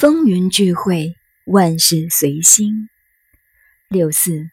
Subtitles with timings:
[0.00, 2.88] 风云聚会，万事随心。
[3.88, 4.48] 六四，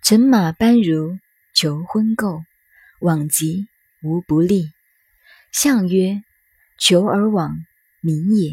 [0.00, 1.18] 乘马班如
[1.52, 2.44] 求婚媾，
[3.00, 3.66] 往极
[4.00, 4.70] 无不利。
[5.50, 6.22] 象曰：
[6.78, 7.56] 求而往，
[8.00, 8.52] 民也。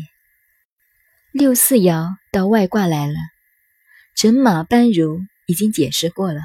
[1.31, 3.13] 六四爻到外卦来了。
[4.15, 6.41] 乘马班如已经解释过了。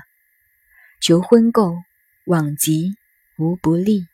[1.00, 1.80] 求婚媾，
[2.26, 2.94] 往极
[3.38, 4.04] 无不利。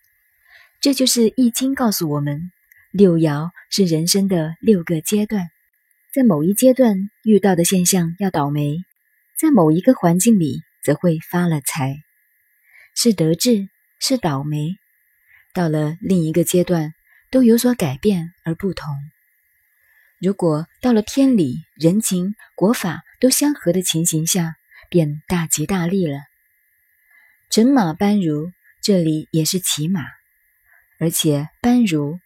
[0.80, 2.52] 这就是《易经》告诉我们，
[2.92, 5.48] 六爻是人生的六个阶段。
[6.14, 8.84] 在某一阶段遇到的现象要倒霉，
[9.36, 11.96] 在某一个环境里则会发了财，
[12.94, 13.68] 是得志
[13.98, 14.76] 是倒霉。
[15.52, 16.94] 到了另一个阶段
[17.32, 18.94] 都有所改变而不同。
[20.20, 24.54] 如果到了天理、人情、国法都相合的情形下，
[24.88, 26.20] 便大吉大利了。
[27.50, 30.02] 乘马班如，这里也是骑马，
[31.00, 32.20] 而且班如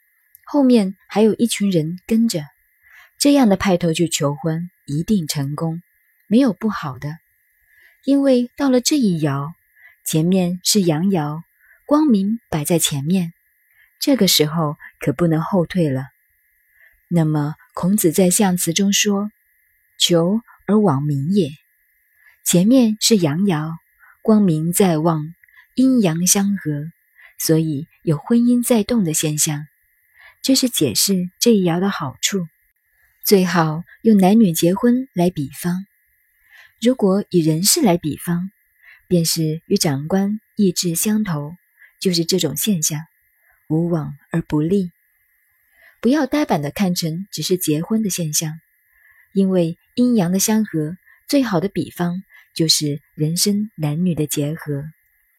[0.45, 2.43] 后面还有一群人跟着。
[3.19, 5.83] 这样的派头去求婚一定成功，
[6.29, 7.19] 没有不好的。
[8.05, 9.53] 因为到了这一爻，
[10.05, 11.43] 前面是阳爻，
[11.85, 13.33] 光明摆在前面，
[13.99, 16.05] 这个时候可不能后退了。
[17.09, 19.31] 那么孔子在象辞中说
[19.99, 21.51] ：“求而往明也。”
[22.45, 23.73] 前面是阳爻，
[24.23, 25.35] 光明在望，
[25.75, 26.91] 阴阳相合，
[27.39, 29.67] 所以有婚姻在动的现象。
[30.41, 32.47] 这是解释这一爻的好处。
[33.29, 35.85] 最好用男女结婚来比方，
[36.81, 38.51] 如果以人事来比方，
[39.07, 41.53] 便是与长官意志相投，
[42.01, 43.03] 就是这种现象，
[43.69, 44.91] 无往而不利。
[46.01, 48.59] 不要呆板的看成只是结婚的现象，
[49.35, 50.97] 因为阴阳的相合，
[51.29, 52.23] 最好的比方
[52.55, 54.85] 就是人生男女的结合。